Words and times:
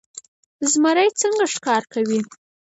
زمری 0.71 1.09
څنګه 1.21 1.45
ښکار 1.53 1.83
کوي؟ 1.93 2.19